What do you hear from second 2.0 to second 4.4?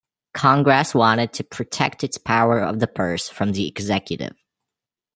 its power of the purse from the executive.